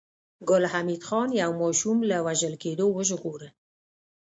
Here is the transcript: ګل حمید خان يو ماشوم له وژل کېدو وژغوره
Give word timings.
ګل 0.49 0.63
حمید 0.71 1.01
خان 1.07 1.29
يو 1.41 1.51
ماشوم 1.61 1.97
له 2.09 2.17
وژل 2.27 2.53
کېدو 2.63 2.85
وژغوره 2.97 3.49